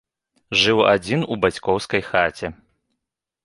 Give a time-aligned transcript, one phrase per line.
[0.61, 2.47] Жыў адзін у бацькоўскай хаце.